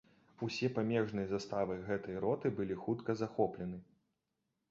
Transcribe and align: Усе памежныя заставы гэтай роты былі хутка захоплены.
Усе 0.45 0.69
памежныя 0.77 1.27
заставы 1.33 1.75
гэтай 1.89 2.17
роты 2.25 2.47
былі 2.59 2.75
хутка 2.87 3.11
захоплены. 3.23 3.79